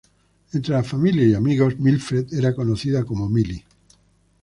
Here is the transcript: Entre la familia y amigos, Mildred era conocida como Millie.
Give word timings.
Entre 0.53 0.71
la 0.73 0.81
familia 0.81 1.23
y 1.27 1.35
amigos, 1.35 1.77
Mildred 1.77 2.33
era 2.33 2.55
conocida 2.55 3.05
como 3.05 3.29
Millie. 3.29 3.63